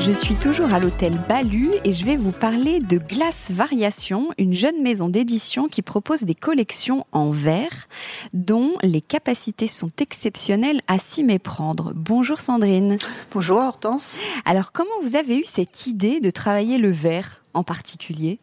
Je 0.00 0.12
suis 0.12 0.36
toujours 0.36 0.72
à 0.72 0.78
l'hôtel 0.80 1.12
Balu 1.28 1.72
et 1.84 1.92
je 1.92 2.06
vais 2.06 2.16
vous 2.16 2.30
parler 2.30 2.80
de 2.80 2.96
Glace 2.96 3.48
Variation, 3.50 4.30
une 4.38 4.54
jeune 4.54 4.80
maison 4.82 5.10
d'édition 5.10 5.68
qui 5.68 5.82
propose 5.82 6.22
des 6.22 6.34
collections 6.34 7.06
en 7.12 7.30
verre 7.30 7.86
dont 8.32 8.72
les 8.82 9.02
capacités 9.02 9.66
sont 9.66 9.90
exceptionnelles 10.00 10.80
à 10.88 10.98
s'y 10.98 11.22
méprendre. 11.22 11.92
Bonjour 11.94 12.40
Sandrine. 12.40 12.96
Bonjour 13.32 13.58
Hortense. 13.58 14.16
Alors 14.46 14.72
comment 14.72 14.88
vous 15.02 15.16
avez 15.16 15.38
eu 15.38 15.44
cette 15.44 15.86
idée 15.86 16.20
de 16.20 16.30
travailler 16.30 16.78
le 16.78 16.90
verre 16.90 17.42
en 17.52 17.62
particulier? 17.62 18.38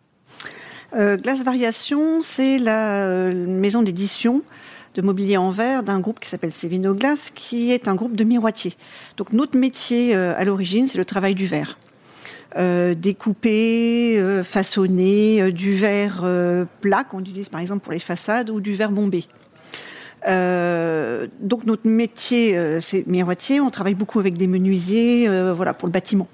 Euh, 0.94 1.17
Glace 1.17 1.44
Variation, 1.44 2.21
c'est 2.21 2.59
la 2.59 3.05
euh, 3.05 3.47
maison 3.47 3.81
d'édition 3.81 4.44
de 4.98 5.03
mobilier 5.03 5.38
en 5.38 5.52
verre 5.52 5.84
d'un 5.84 6.00
groupe 6.00 6.20
qui 6.20 6.28
s'appelle 6.28 6.52
Sévino 6.52 6.95
Glace, 6.95 7.31
qui 7.34 7.72
est 7.72 7.88
un 7.88 7.94
groupe 7.94 8.16
de 8.16 8.23
miroitiers. 8.23 8.76
Donc 9.16 9.31
notre 9.31 9.56
métier 9.56 10.16
euh, 10.16 10.34
à 10.36 10.44
l'origine, 10.44 10.88
c'est 10.88 10.98
le 10.98 11.06
travail 11.06 11.36
du 11.36 11.45
verre. 11.45 11.78
Euh, 12.58 12.95
découper, 12.95 14.17
euh, 14.17 14.44
façonner 14.44 15.52
du 15.52 15.76
verre 15.76 16.26
plat 16.81 17.04
qu'on 17.04 17.20
utilise 17.20 17.50
par 17.50 17.62
exemple 17.62 17.84
pour 17.84 17.94
les 17.94 18.00
façades 18.00 18.50
ou 18.50 18.59
du 18.59 18.73
verre 18.73 18.92
bombé. 18.92 19.26
donc 20.26 21.66
notre 21.66 21.88
métier, 21.88 22.82
c'est 22.82 23.06
miroitier. 23.06 23.61
On 23.61 23.70
travaille 23.70 23.94
beaucoup 23.94 24.20
avec 24.20 24.36
des 24.36 24.48
menuisiers, 24.48 25.30
voilà, 25.54 25.76
pour 25.76 25.88
le 25.88 25.94
bâtiment. 25.94 26.28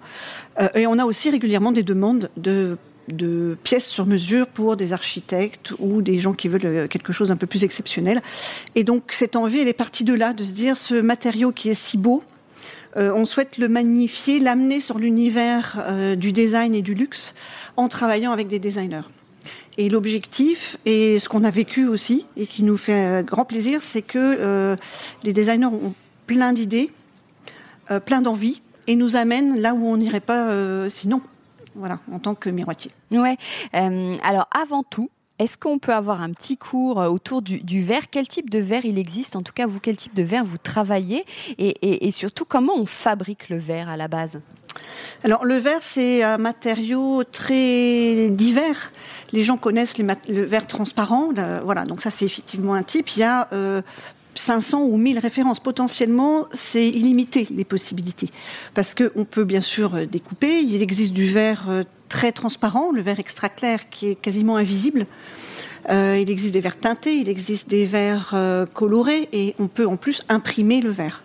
et 0.73 0.87
on 0.87 0.97
a 0.97 1.03
aussi 1.03 1.29
régulièrement 1.29 1.73
des 1.73 1.83
demandes 1.83 2.29
de 2.37 2.77
de 3.07 3.57
pièces 3.63 3.87
sur 3.87 4.05
mesure 4.05 4.47
pour 4.47 4.75
des 4.75 4.93
architectes 4.93 5.73
ou 5.79 6.01
des 6.01 6.19
gens 6.19 6.33
qui 6.33 6.47
veulent 6.47 6.65
euh, 6.65 6.87
quelque 6.87 7.13
chose 7.13 7.31
un 7.31 7.35
peu 7.35 7.47
plus 7.47 7.63
exceptionnel. 7.63 8.21
Et 8.75 8.83
donc 8.83 9.11
cette 9.11 9.35
envie, 9.35 9.59
elle 9.59 9.67
est 9.67 9.73
partie 9.73 10.03
de 10.03 10.13
là, 10.13 10.33
de 10.33 10.43
se 10.43 10.53
dire 10.53 10.77
ce 10.77 10.95
matériau 10.95 11.51
qui 11.51 11.69
est 11.69 11.73
si 11.73 11.97
beau, 11.97 12.23
euh, 12.95 13.11
on 13.15 13.25
souhaite 13.25 13.57
le 13.57 13.67
magnifier, 13.67 14.39
l'amener 14.39 14.79
sur 14.79 14.99
l'univers 14.99 15.83
euh, 15.87 16.15
du 16.15 16.31
design 16.31 16.75
et 16.75 16.81
du 16.81 16.93
luxe 16.93 17.33
en 17.75 17.87
travaillant 17.87 18.31
avec 18.31 18.47
des 18.47 18.59
designers. 18.59 19.09
Et 19.77 19.89
l'objectif, 19.89 20.77
et 20.85 21.17
ce 21.17 21.27
qu'on 21.27 21.43
a 21.43 21.49
vécu 21.49 21.87
aussi, 21.87 22.27
et 22.37 22.45
qui 22.45 22.61
nous 22.61 22.77
fait 22.77 23.25
grand 23.25 23.43
plaisir, 23.43 23.81
c'est 23.81 24.03
que 24.03 24.77
les 25.23 25.33
designers 25.33 25.65
ont 25.65 25.95
plein 26.27 26.53
d'idées, 26.53 26.91
plein 28.05 28.21
d'envies, 28.21 28.61
et 28.85 28.95
nous 28.95 29.15
amènent 29.15 29.59
là 29.59 29.73
où 29.73 29.87
on 29.87 29.97
n'irait 29.97 30.19
pas 30.19 30.87
sinon 30.89 31.23
voilà, 31.75 31.99
en 32.11 32.19
tant 32.19 32.35
que 32.35 32.49
miroitier. 32.49 32.91
Ouais. 33.11 33.37
Euh, 33.75 34.15
alors 34.23 34.47
avant 34.55 34.83
tout, 34.83 35.09
est-ce 35.39 35.57
qu'on 35.57 35.79
peut 35.79 35.93
avoir 35.93 36.21
un 36.21 36.31
petit 36.31 36.57
cours 36.57 37.01
euh, 37.01 37.09
autour 37.09 37.41
du, 37.41 37.81
verre? 37.81 38.09
Quel 38.09 38.27
type 38.27 38.49
de 38.49 38.59
verre 38.59 38.85
il 38.85 38.97
existe? 38.97 39.35
En 39.35 39.41
tout 39.41 39.53
cas, 39.53 39.65
vous, 39.65 39.79
quel 39.79 39.97
type 39.97 40.13
de 40.13 40.23
verre 40.23 40.45
vous 40.45 40.57
travaillez? 40.57 41.25
Et, 41.57 42.11
surtout, 42.11 42.45
comment 42.45 42.75
on 42.75 42.85
fabrique 42.85 43.49
le 43.49 43.57
verre 43.57 43.89
à 43.89 43.97
la 43.97 44.07
base? 44.07 44.39
Alors 45.23 45.45
le 45.45 45.55
verre, 45.55 45.81
c'est 45.81 46.23
un 46.23 46.37
matériau 46.37 47.23
très 47.23 48.29
divers. 48.31 48.91
Les 49.31 49.43
gens 49.43 49.57
connaissent 49.57 49.97
le 49.97 50.41
verre 50.43 50.67
transparent. 50.67 51.29
voilà, 51.63 51.83
donc 51.83 52.01
ça 52.01 52.09
c'est 52.09 52.25
effectivement 52.25 52.73
un 52.73 52.83
type. 52.83 53.09
Il 53.15 53.19
y 53.19 53.23
a 53.23 53.47
euh, 53.53 53.81
500 54.35 54.83
ou 54.83 54.97
1000 54.97 55.19
références. 55.19 55.59
Potentiellement, 55.59 56.47
c'est 56.51 56.87
illimité 56.87 57.47
les 57.51 57.63
possibilités. 57.63 58.29
Parce 58.73 58.95
qu'on 58.95 59.25
peut 59.25 59.43
bien 59.43 59.61
sûr 59.61 59.95
euh, 59.95 60.05
découper. 60.05 60.61
Il 60.61 60.81
existe 60.81 61.13
du 61.13 61.25
verre 61.25 61.65
euh, 61.69 61.83
très 62.09 62.31
transparent, 62.31 62.91
le 62.91 63.01
verre 63.01 63.19
extra 63.19 63.49
clair 63.49 63.89
qui 63.89 64.09
est 64.09 64.15
quasiment 64.15 64.57
invisible. 64.57 65.05
Euh, 65.89 66.17
il 66.21 66.29
existe 66.31 66.53
des 66.53 66.61
verres 66.61 66.79
teintés, 66.79 67.15
il 67.17 67.27
existe 67.27 67.69
des 67.69 67.85
verres 67.85 68.35
colorés 68.73 69.27
et 69.33 69.55
on 69.59 69.67
peut 69.67 69.85
en 69.85 69.97
plus 69.97 70.23
imprimer 70.29 70.79
le 70.79 70.91
verre. 70.91 71.23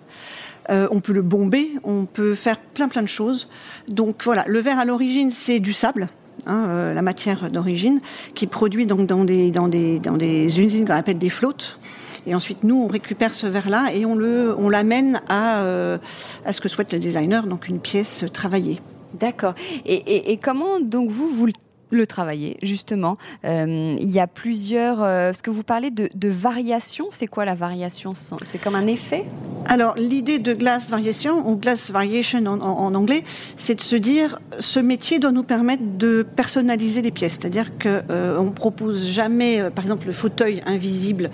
on 0.69 1.01
peut 1.01 1.13
le 1.13 1.23
bomber, 1.23 1.71
on 1.85 2.07
peut 2.07 2.35
faire 2.35 2.59
plein 2.59 2.89
plein 2.89 3.03
de 3.03 3.09
choses. 3.09 3.49
Donc 3.87 4.25
voilà, 4.25 4.45
le 4.49 4.59
verre 4.61 4.79
à 4.79 4.85
l'origine 4.85 5.31
c'est 5.31 5.61
du 5.61 5.73
sable, 5.73 6.09
hein, 6.47 6.93
la 6.93 7.03
matière 7.03 7.51
d'origine, 7.51 8.01
qui 8.35 8.47
est 8.47 8.49
produit 8.49 8.87
donc 8.87 9.07
dans 9.07 9.25
des, 9.25 9.51
dans 9.53 9.69
des, 9.69 10.01
dans 10.01 10.17
des 10.17 10.61
usines 10.61 10.87
qu'on 10.87 10.95
appelle 10.95 11.19
des 11.19 11.31
flottes. 11.31 11.79
Et 12.29 12.35
ensuite, 12.35 12.63
nous, 12.63 12.77
on 12.77 12.89
récupère 12.89 13.33
ce 13.33 13.47
verre-là 13.47 13.91
et 13.95 14.05
on 14.05 14.15
le, 14.15 14.55
on 14.59 14.69
l'amène 14.69 15.23
à, 15.29 15.63
euh, 15.63 15.97
à 16.45 16.53
ce 16.53 16.61
que 16.61 16.69
souhaite 16.69 16.93
le 16.93 16.99
designer, 16.99 17.47
donc 17.47 17.69
une 17.69 17.81
pièce 17.81 18.27
travaillée. 18.35 18.83
D'accord. 19.15 19.55
Et, 19.87 20.31
et, 20.31 20.37
comment 20.37 20.79
donc 20.79 21.11
vous 21.11 21.29
vous 21.29 21.49
le 21.91 22.07
travailler, 22.07 22.59
justement. 22.63 23.17
Euh, 23.47 23.97
il 23.99 24.11
y 24.11 24.21
a 24.21 24.27
plusieurs. 24.27 25.03
Euh, 25.03 25.33
ce 25.33 25.43
que 25.43 25.51
vous 25.51 25.63
parlez 25.63 25.91
de, 25.91 26.11
de 26.15 26.29
variation, 26.29 27.07
c'est 27.11 27.27
quoi 27.27 27.47
la 27.47 27.55
variation? 27.55 28.13
C'est 28.15 28.59
comme 28.59 28.75
un 28.75 28.87
effet? 28.87 29.25
Alors, 29.71 29.97
l'idée 29.97 30.39
de 30.39 30.55
glass 30.55 30.89
variation, 30.89 31.47
ou 31.47 31.57
glass 31.57 31.91
variation 31.91 32.45
en, 32.47 32.95
anglais, 32.95 33.23
c'est 33.59 33.75
de 33.75 33.81
se 33.83 33.97
dire 33.97 34.39
ce 34.61 34.81
métier 34.81 35.19
doit 35.19 35.31
nous 35.31 35.43
permettre 35.43 35.83
de 35.85 36.23
personnaliser 36.23 37.03
les 37.03 37.11
pièces. 37.11 37.33
C'est-à-dire 37.39 37.77
qu'on 37.79 38.01
euh, 38.11 38.41
ne 38.41 38.51
propose 38.51 39.07
jamais, 39.07 39.63
par 39.75 39.85
exemple, 39.85 40.07
le 40.07 40.13
fauteuil 40.13 40.63
invisible, 40.67 41.31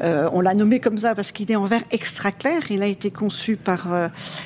on 0.00 0.40
l'a 0.40 0.54
nommé 0.54 0.78
comme 0.78 0.96
ça 0.96 1.16
parce 1.16 1.32
qu'il 1.32 1.50
est 1.50 1.56
en 1.56 1.64
verre 1.64 1.82
extra 1.90 2.30
clair. 2.30 2.62
Il 2.70 2.82
a 2.82 2.86
été 2.86 3.10
conçu 3.10 3.56
par 3.56 3.88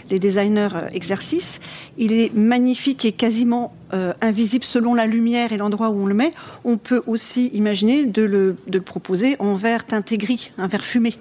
les 0.08 0.18
designers 0.18 0.70
exercice. 0.94 1.60
Il 1.98 2.12
est 2.12 2.34
magnifique 2.34 3.04
et 3.04 3.12
quasiment 3.12 3.74
invisible 4.22 4.64
selon 4.64 4.94
la 4.94 5.04
lumière 5.04 5.52
et 5.52 5.58
l'endroit 5.58 5.90
où 5.90 6.04
on 6.04 6.06
le 6.06 6.14
met, 6.14 6.30
on 6.64 6.78
peut 6.78 7.02
aussi 7.06 7.48
imaginer 7.48 8.06
de 8.06 8.22
le, 8.22 8.56
proposer 8.80 9.36
en 9.40 9.54
verre 9.54 9.84
teinté 9.84 10.16
un 10.56 10.66
verre 10.66 10.84
fumé. 10.84 11.18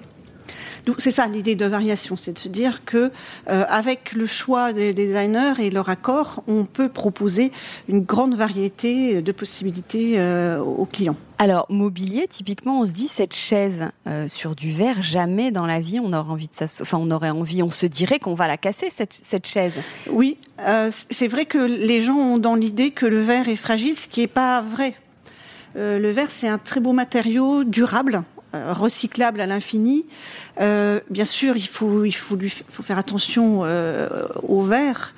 C'est 0.98 1.10
ça 1.10 1.26
l'idée 1.26 1.54
de 1.54 1.66
variation, 1.66 2.16
c'est 2.16 2.32
de 2.32 2.38
se 2.38 2.48
dire 2.48 2.84
que 2.84 3.10
euh, 3.48 3.64
avec 3.68 4.12
le 4.12 4.26
choix 4.26 4.72
des 4.72 4.92
designers 4.92 5.54
et 5.58 5.70
leur 5.70 5.88
accord, 5.88 6.42
on 6.48 6.64
peut 6.64 6.88
proposer 6.88 7.52
une 7.88 8.00
grande 8.00 8.34
variété 8.34 9.22
de 9.22 9.32
possibilités 9.32 10.14
euh, 10.16 10.58
aux 10.60 10.86
clients. 10.86 11.16
Alors, 11.42 11.66
mobilier, 11.70 12.28
typiquement, 12.28 12.82
on 12.82 12.86
se 12.86 12.92
dit 12.92 13.08
cette 13.08 13.34
chaise 13.34 13.88
euh, 14.06 14.28
sur 14.28 14.54
du 14.54 14.70
verre, 14.70 15.02
jamais 15.02 15.50
dans 15.50 15.66
la 15.66 15.80
vie 15.80 15.98
on 15.98 16.12
aurait 16.12 16.30
envie 16.30 16.46
de 16.46 16.52
Enfin, 16.80 16.98
on 16.98 17.10
aurait 17.10 17.30
envie, 17.30 17.64
on 17.64 17.70
se 17.70 17.86
dirait 17.86 18.20
qu'on 18.20 18.34
va 18.34 18.46
la 18.46 18.56
casser 18.56 18.90
cette, 18.90 19.12
cette 19.12 19.48
chaise. 19.48 19.74
Oui, 20.08 20.36
euh, 20.60 20.90
c'est 20.92 21.26
vrai 21.26 21.44
que 21.44 21.58
les 21.58 22.00
gens 22.00 22.16
ont 22.16 22.38
dans 22.38 22.54
l'idée 22.54 22.92
que 22.92 23.06
le 23.06 23.20
verre 23.20 23.48
est 23.48 23.56
fragile, 23.56 23.98
ce 23.98 24.06
qui 24.06 24.20
n'est 24.20 24.28
pas 24.28 24.62
vrai. 24.62 24.94
Euh, 25.74 25.98
le 25.98 26.10
verre, 26.10 26.30
c'est 26.30 26.46
un 26.46 26.58
très 26.58 26.78
beau 26.78 26.92
matériau, 26.92 27.64
durable, 27.64 28.22
recyclable 28.52 29.40
à 29.40 29.46
l'infini. 29.46 30.04
bien 30.58 31.24
sûr, 31.24 31.56
il 31.56 31.66
faut, 31.66 32.04
il 32.04 32.12
faut, 32.12 32.36
lui, 32.36 32.50
faut 32.50 32.82
faire 32.82 32.98
attention 32.98 33.62
au 34.42 34.62
verre. 34.62 35.14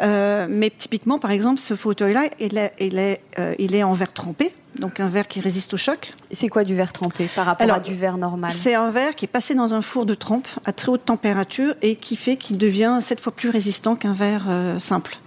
mais 0.00 0.70
typiquement, 0.76 1.18
par 1.18 1.30
exemple, 1.30 1.60
ce 1.60 1.74
fauteuil-là, 1.74 2.24
il 2.38 2.58
est, 2.58 2.72
il 2.80 2.98
est, 2.98 3.20
il 3.58 3.74
est 3.74 3.82
en 3.82 3.92
verre 3.92 4.12
trempé 4.12 4.52
donc 4.78 5.00
un 5.00 5.08
verre 5.08 5.26
qui 5.26 5.40
résiste 5.40 5.74
au 5.74 5.76
choc. 5.76 6.12
C'est 6.32 6.48
quoi 6.48 6.64
du 6.64 6.74
verre 6.74 6.92
trempé 6.92 7.28
par 7.34 7.46
rapport 7.46 7.70
à 7.70 7.80
du 7.80 7.94
verre 7.94 8.16
normal? 8.16 8.50
C'est 8.52 8.74
un 8.74 8.90
verre 8.90 9.14
qui 9.14 9.24
est 9.24 9.28
passé 9.28 9.54
dans 9.54 9.74
un 9.74 9.82
four 9.82 10.06
de 10.06 10.14
trempe 10.14 10.48
à 10.64 10.72
très 10.72 10.88
haute 10.88 11.04
température 11.04 11.74
et 11.82 11.96
qui 11.96 12.16
fait 12.16 12.36
qu'il 12.36 12.58
devient 12.58 12.98
sept 13.00 13.20
fois 13.20 13.32
plus 13.32 13.50
résistant 13.50 13.96
qu'un 13.96 14.12
verre 14.12 14.46
euh, 14.48 14.78
simple. 14.78 15.18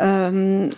Euh, 0.00 0.68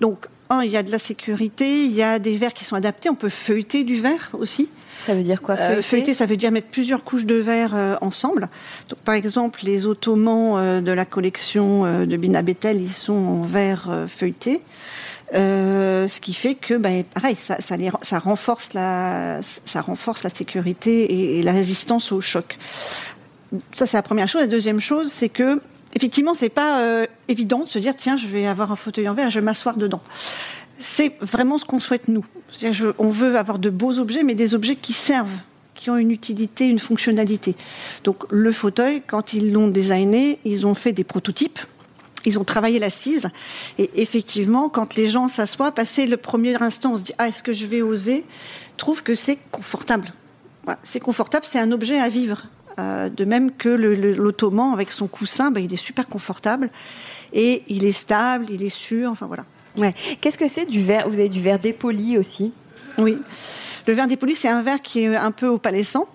donc, 0.00 0.26
un, 0.50 0.62
il 0.62 0.70
y 0.70 0.76
a 0.76 0.82
de 0.82 0.90
la 0.90 0.98
sécurité, 0.98 1.84
il 1.84 1.92
y 1.92 2.02
a 2.02 2.18
des 2.18 2.36
verres 2.36 2.52
qui 2.52 2.64
sont 2.64 2.76
adaptés, 2.76 3.08
on 3.08 3.14
peut 3.14 3.28
feuilleter 3.28 3.84
du 3.84 4.00
verre 4.00 4.30
aussi. 4.32 4.68
Ça 5.00 5.14
veut 5.14 5.22
dire 5.22 5.40
quoi 5.40 5.56
feuilleter, 5.56 5.82
feuilleter 5.82 6.14
ça 6.14 6.26
veut 6.26 6.36
dire 6.36 6.50
mettre 6.50 6.68
plusieurs 6.68 7.04
couches 7.04 7.24
de 7.24 7.36
verre 7.36 7.98
ensemble. 8.02 8.48
Donc, 8.90 8.98
par 8.98 9.14
exemple, 9.14 9.60
les 9.62 9.86
ottomans 9.86 10.82
de 10.82 10.92
la 10.92 11.06
collection 11.06 12.04
de 12.04 12.16
Bina 12.18 12.42
Betel, 12.42 12.82
ils 12.82 12.92
sont 12.92 13.14
en 13.14 13.42
verre 13.42 13.88
feuilleté. 14.08 14.60
Euh, 15.34 16.08
ce 16.08 16.20
qui 16.20 16.34
fait 16.34 16.56
que, 16.56 16.74
ben, 16.74 17.04
pareil, 17.04 17.36
ça, 17.36 17.58
ça, 17.60 18.18
renforce 18.18 18.72
la, 18.74 19.40
ça 19.42 19.80
renforce 19.80 20.24
la 20.24 20.30
sécurité 20.30 21.38
et, 21.38 21.42
la 21.42 21.52
résistance 21.52 22.10
au 22.10 22.20
choc. 22.20 22.58
Ça, 23.72 23.86
c'est 23.86 23.96
la 23.96 24.02
première 24.02 24.26
chose. 24.26 24.40
La 24.40 24.46
deuxième 24.48 24.80
chose, 24.80 25.10
c'est 25.12 25.28
que, 25.28 25.60
effectivement, 25.94 26.34
c'est 26.34 26.48
pas 26.48 26.80
euh, 26.80 27.06
évident 27.28 27.60
de 27.60 27.66
se 27.66 27.78
dire, 27.78 27.94
tiens, 27.96 28.16
je 28.16 28.26
vais 28.26 28.46
avoir 28.46 28.72
un 28.72 28.76
fauteuil 28.76 29.08
en 29.08 29.14
verre, 29.14 29.30
je 29.30 29.38
vais 29.38 29.44
m'asseoir 29.44 29.76
dedans. 29.76 30.00
C'est 30.78 31.14
vraiment 31.20 31.58
ce 31.58 31.64
qu'on 31.64 31.80
souhaite 31.80 32.08
nous. 32.08 32.24
On 32.98 33.08
veut 33.08 33.36
avoir 33.36 33.58
de 33.58 33.70
beaux 33.70 33.98
objets, 33.98 34.22
mais 34.22 34.34
des 34.34 34.54
objets 34.54 34.76
qui 34.76 34.92
servent 34.92 35.38
qui 35.74 35.88
ont 35.88 35.96
une 35.96 36.10
utilité, 36.10 36.66
une 36.66 36.78
fonctionnalité. 36.78 37.56
Donc 38.04 38.24
le 38.28 38.52
fauteuil, 38.52 39.02
quand 39.06 39.32
ils 39.32 39.50
l'ont 39.50 39.68
designé, 39.68 40.38
ils 40.44 40.66
ont 40.66 40.74
fait 40.74 40.92
des 40.92 41.04
prototypes 41.04 41.58
ils 42.24 42.38
ont 42.38 42.44
travaillé 42.44 42.78
l'assise. 42.78 43.30
Et 43.78 43.90
effectivement, 43.96 44.68
quand 44.68 44.94
les 44.94 45.08
gens 45.08 45.28
s'assoient, 45.28 45.72
passer 45.72 46.06
le 46.06 46.16
premier 46.16 46.60
instant, 46.62 46.92
on 46.92 46.96
se 46.96 47.02
dit 47.02 47.12
Ah, 47.18 47.28
est-ce 47.28 47.42
que 47.42 47.52
je 47.52 47.66
vais 47.66 47.82
oser? 47.82 48.24
Trouve 48.76 49.02
que 49.02 49.14
c'est 49.14 49.38
confortable. 49.50 50.12
c'est 50.82 51.00
confortable, 51.00 51.44
c'est 51.46 51.58
un 51.58 51.72
objet 51.72 51.98
à 51.98 52.08
vivre. 52.08 52.46
Euh, 52.80 53.08
de 53.08 53.24
même 53.24 53.50
que 53.52 53.68
l'ottoman 53.68 54.72
avec 54.72 54.90
son 54.90 55.06
coussin, 55.06 55.50
ben, 55.50 55.62
il 55.62 55.72
est 55.72 55.84
super 55.84 56.06
confortable 56.06 56.70
et 57.32 57.62
il 57.68 57.84
est 57.84 57.92
stable, 57.92 58.46
il 58.48 58.62
est 58.62 58.68
sûr. 58.68 59.10
Enfin 59.10 59.26
voilà. 59.26 59.44
Ouais. 59.76 59.94
Qu'est-ce 60.20 60.38
que 60.38 60.48
c'est 60.48 60.66
du 60.66 60.80
verre 60.80 61.08
Vous 61.08 61.18
avez 61.18 61.28
du 61.28 61.40
verre 61.40 61.58
dépoli 61.58 62.16
aussi? 62.16 62.52
Oui. 62.98 63.18
Le 63.86 63.92
verre 63.92 64.06
dépoli, 64.06 64.34
c'est 64.34 64.48
un 64.48 64.62
verre 64.62 64.80
qui 64.80 65.00
est 65.00 65.16
un 65.16 65.30
peu 65.30 65.46
opalescent. 65.46 66.06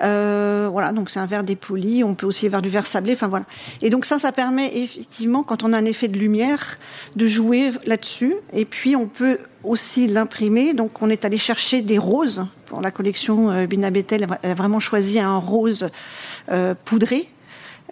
Euh, 0.00 0.68
voilà, 0.70 0.92
donc 0.92 1.10
c'est 1.10 1.20
un 1.20 1.26
verre 1.26 1.44
dépoli. 1.44 2.02
On 2.02 2.14
peut 2.14 2.26
aussi 2.26 2.46
avoir 2.46 2.62
du 2.62 2.68
verre 2.68 2.86
sablé. 2.86 3.12
Enfin 3.12 3.28
voilà. 3.28 3.44
Et 3.82 3.90
donc 3.90 4.04
ça, 4.04 4.18
ça 4.18 4.32
permet 4.32 4.78
effectivement, 4.78 5.42
quand 5.42 5.64
on 5.64 5.72
a 5.72 5.78
un 5.78 5.84
effet 5.84 6.08
de 6.08 6.18
lumière, 6.18 6.78
de 7.16 7.26
jouer 7.26 7.72
là-dessus. 7.84 8.34
Et 8.52 8.64
puis 8.64 8.96
on 8.96 9.06
peut 9.06 9.38
aussi 9.64 10.06
l'imprimer. 10.06 10.74
Donc 10.74 11.02
on 11.02 11.10
est 11.10 11.24
allé 11.24 11.38
chercher 11.38 11.82
des 11.82 11.98
roses 11.98 12.46
pour 12.66 12.80
la 12.80 12.90
collection 12.90 13.50
euh, 13.50 13.66
Bina 13.66 13.90
Betel. 13.90 14.26
Elle 14.42 14.50
a 14.50 14.54
vraiment 14.54 14.80
choisi 14.80 15.20
un 15.20 15.36
rose 15.36 15.90
euh, 16.50 16.74
poudré 16.84 17.28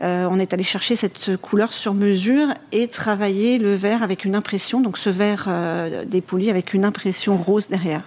euh, 0.03 0.27
on 0.31 0.39
est 0.39 0.55
allé 0.55 0.63
chercher 0.63 0.97
cette 0.97 1.37
couleur 1.37 1.73
sur 1.73 1.93
mesure 1.93 2.49
et 2.73 2.89
travailler 2.89 3.59
le 3.59 3.75
verre 3.75 4.03
avec 4.03 4.25
une 4.25 4.35
impression, 4.35 4.81
donc 4.81 4.97
ce 4.97 5.11
verre 5.11 5.47
euh, 5.49 6.05
dépoli 6.07 6.49
avec 6.49 6.73
une 6.73 6.85
impression 6.85 7.37
rose 7.37 7.69
derrière. 7.69 8.03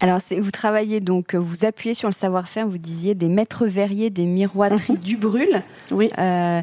Alors, 0.00 0.20
vous 0.30 0.50
travaillez 0.50 1.00
donc, 1.00 1.34
vous 1.34 1.64
appuyez 1.64 1.94
sur 1.94 2.08
le 2.08 2.14
savoir-faire, 2.14 2.68
vous 2.68 2.78
disiez 2.78 3.14
des 3.14 3.28
maîtres 3.28 3.66
verriers, 3.66 4.10
des 4.10 4.26
miroiteries 4.26 4.92
mhm. 4.92 4.98
du 4.98 5.16
brûle. 5.16 5.62
Oui. 5.90 6.10
Euh, 6.18 6.62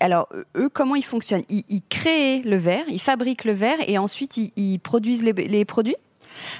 alors, 0.00 0.28
eux, 0.56 0.68
comment 0.68 0.96
ils 0.96 1.04
fonctionnent? 1.04 1.44
Ils, 1.48 1.82
créent 1.88 2.42
le 2.44 2.56
verre, 2.56 2.84
ils 2.88 3.00
fabriquent 3.00 3.44
le 3.44 3.52
verre 3.52 3.78
et 3.86 3.96
ensuite 3.96 4.36
ils, 4.36 4.78
produisent 4.78 5.22
les 5.22 5.64
produits? 5.64 5.96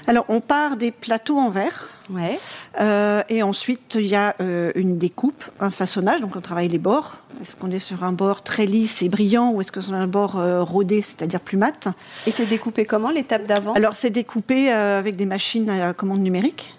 Alors, 0.07 0.25
on 0.29 0.41
part 0.41 0.77
des 0.77 0.91
plateaux 0.91 1.37
en 1.37 1.49
verre. 1.49 1.89
Ouais. 2.09 2.39
Euh, 2.79 3.23
et 3.29 3.43
ensuite, 3.43 3.95
il 3.95 4.07
y 4.07 4.15
a 4.15 4.35
euh, 4.41 4.71
une 4.75 4.97
découpe, 4.97 5.43
un 5.59 5.69
façonnage. 5.69 6.21
Donc, 6.21 6.35
on 6.35 6.41
travaille 6.41 6.67
les 6.67 6.77
bords. 6.77 7.17
Est-ce 7.41 7.55
qu'on 7.55 7.71
est 7.71 7.79
sur 7.79 8.03
un 8.03 8.11
bord 8.11 8.43
très 8.43 8.65
lisse 8.65 9.01
et 9.01 9.09
brillant 9.09 9.51
ou 9.51 9.61
est-ce 9.61 9.71
que 9.71 9.81
c'est 9.81 9.93
un 9.93 10.07
bord 10.07 10.37
euh, 10.37 10.63
rodé, 10.63 11.01
c'est-à-dire 11.01 11.39
plus 11.39 11.57
mat? 11.57 11.87
Et 12.27 12.31
c'est 12.31 12.45
découpé 12.45 12.85
comment, 12.85 13.09
l'étape 13.09 13.45
d'avant? 13.45 13.73
Alors, 13.73 13.95
c'est 13.95 14.09
découpé 14.09 14.71
avec 14.71 15.15
des 15.15 15.25
machines 15.25 15.69
à 15.69 15.93
commande 15.93 16.21
numérique. 16.21 16.75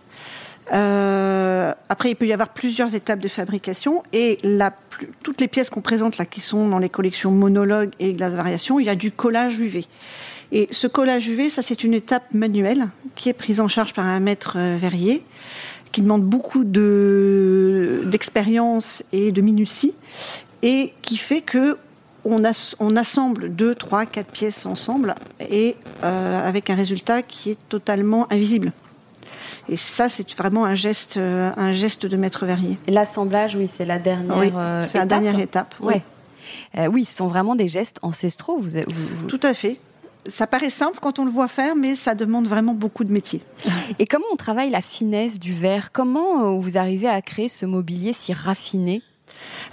après, 0.69 2.11
il 2.11 2.17
peut 2.17 2.27
y 2.27 2.33
avoir 2.33 2.51
plusieurs 2.51 2.95
étapes 2.95 3.21
de 3.21 3.29
fabrication 3.29 4.03
et 4.13 4.39
la, 4.43 4.73
toutes 5.23 5.41
les 5.41 5.49
pièces 5.49 5.71
qu'on 5.71 5.81
présente 5.81 6.19
là, 6.19 6.27
qui 6.27 6.41
sont 6.41 6.69
dans 6.69 6.79
les 6.79 6.91
collections 6.91 7.31
monologues 7.31 7.91
et 7.99 8.13
glace 8.13 8.35
variation, 8.35 8.79
il 8.79 8.87
y 8.87 8.91
a 8.91 8.95
du 8.95 9.11
collage 9.11 9.59
UV. 9.59 9.87
Et 10.53 10.69
ce 10.71 10.87
collage 10.87 11.27
UV, 11.29 11.49
ça 11.49 11.63
c'est 11.63 11.83
une 11.83 11.95
étape 11.95 12.35
manuelle 12.35 12.91
qui 13.15 13.31
est 13.31 13.33
prise 13.33 13.61
en 13.61 13.69
charge 13.69 13.95
par 13.95 14.05
un 14.05 14.21
maître 14.21 14.59
euh, 14.59 14.77
verrier 14.79 15.25
qui 15.93 16.03
demande 16.03 16.23
beaucoup 16.23 16.65
d'expérience 16.65 19.03
et 19.13 19.33
de 19.33 19.41
minutie 19.41 19.95
et 20.63 20.93
qui 21.03 21.17
fait 21.17 21.41
que 21.41 21.79
on, 22.25 22.45
assemble 22.97 23.53
deux, 23.53 23.75
trois, 23.75 24.07
quatre 24.07 24.31
pièces 24.31 24.65
ensemble 24.65 25.17
et 25.41 25.75
euh, 26.05 26.49
avec 26.49 26.71
un 26.71 26.77
résultat 26.77 27.23
qui 27.23 27.51
est 27.51 27.59
totalement 27.69 28.33
invisible. 28.33 28.71
Et 29.69 29.77
ça, 29.77 30.09
c'est 30.09 30.33
vraiment 30.37 30.65
un 30.65 30.77
geste, 30.77 31.17
euh, 31.17 31.51
un 31.57 31.73
geste 31.73 32.07
de 32.07 32.17
maître 32.17 32.47
verrier. 32.47 32.79
L'assemblage, 32.87 33.57
oui, 33.57 33.69
c'est 33.69 33.85
la 33.85 33.99
dernière. 33.99 34.83
c'est 34.83 34.99
la 34.99 35.07
dernière 35.07 35.41
étape. 35.41 35.75
Oui. 35.81 35.95
oui, 36.91 37.05
ce 37.05 37.17
sont 37.17 37.27
vraiment 37.27 37.57
des 37.57 37.69
gestes 37.69 37.99
ancestraux. 38.03 38.61
vous... 38.61 38.71
Tout 39.27 39.41
à 39.43 39.53
fait 39.53 39.81
ça 40.27 40.47
paraît 40.47 40.71
simple 40.71 40.99
quand 41.01 41.19
on 41.19 41.25
le 41.25 41.31
voit 41.31 41.49
faire, 41.49 41.75
mais 41.75 41.95
ça 41.97 42.15
demande 42.15 42.47
vraiment 42.47 42.75
beaucoup 42.75 43.05
de 43.05 43.13
métier. 43.13 43.43
Et 43.99 44.07
comment 44.07 44.27
on 44.33 44.37
travaille 44.37 44.71
la 44.71 44.83
finesse 44.83 45.41
du 45.41 45.53
verre? 45.53 45.91
Comment 45.93 46.45
euh, 46.45 46.61
vous 46.61 46.79
arrivez 46.79 47.09
à 47.09 47.21
créer 47.23 47.49
ce 47.49 47.67
mobilier 47.67 48.13
si 48.13 48.33
raffiné? 48.33 49.03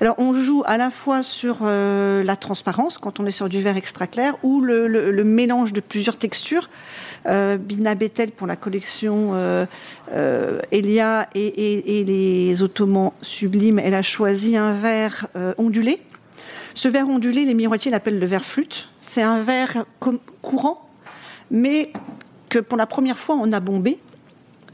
Alors, 0.01 0.15
on 0.17 0.33
joue 0.33 0.63
à 0.65 0.77
la 0.77 0.89
fois 0.89 1.21
sur 1.21 1.59
euh, 1.61 2.23
la 2.23 2.35
transparence, 2.35 2.97
quand 2.97 3.19
on 3.19 3.25
est 3.27 3.31
sur 3.31 3.49
du 3.49 3.61
verre 3.61 3.77
extra 3.77 4.07
clair, 4.07 4.35
ou 4.41 4.61
le, 4.61 5.23
mélange 5.23 5.73
de 5.73 5.81
plusieurs 5.81 6.17
textures. 6.17 6.69
Euh, 7.27 7.57
Bina 7.57 7.93
Betel, 7.93 8.31
pour 8.31 8.47
la 8.47 8.55
collection 8.55 9.35
Elia 10.71 11.29
et, 11.35 11.99
et, 11.99 12.03
les 12.03 12.63
Ottomans 12.63 13.11
sublimes, 13.21 13.77
elle 13.77 13.93
a 13.93 14.01
choisi 14.01 14.57
un 14.57 14.73
verre 14.73 15.27
ondulé 15.57 16.01
ce 16.79 16.87
verre 16.87 17.09
ondulé, 17.09 17.43
les 17.43 17.55
miroitiers 17.55 17.91
l'appellent 17.91 18.19
le 18.19 18.25
verre 18.25 18.45
flûte. 18.45 18.87
C'est 19.01 19.21
un 19.21 19.41
verre 19.41 19.83
courant, 20.41 20.89
mais 21.51 21.91
que 22.47 22.57
pour 22.57 22.77
la 22.77 22.85
première 22.85 23.19
fois 23.19 23.35
on 23.35 23.51
a 23.51 23.59
bombé. 23.59 23.99